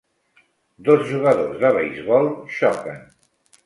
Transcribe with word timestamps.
Dos 0.87 1.05
jugadors 1.11 1.55
de 1.61 1.73
beisbol 1.79 2.35
xoquen. 2.59 3.09